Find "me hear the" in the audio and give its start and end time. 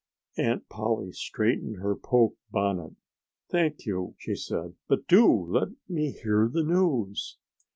5.87-6.63